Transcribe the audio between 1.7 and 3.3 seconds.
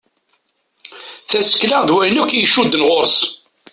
d wayen akk i icudden ɣur-s.